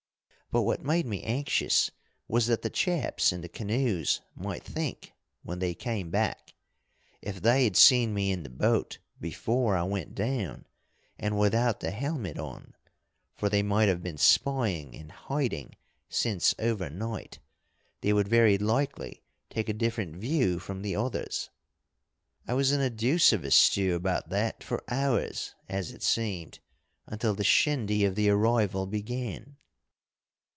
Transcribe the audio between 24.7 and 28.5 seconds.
hours, as it seemed, until the shindy of the